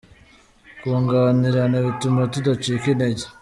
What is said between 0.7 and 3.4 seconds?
kunganirana bituma tudacika intege.